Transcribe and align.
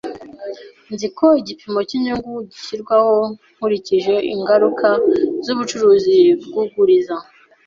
Nzi 0.93 1.07
ko 1.17 1.27
igipimo 1.41 1.79
cyinyungu 1.87 2.31
gishyirwaho 2.51 3.13
nkurikije 3.55 4.15
ingaruka 4.33 4.87
zubucuruzi 5.45 6.17
bwuguriza. 6.47 7.15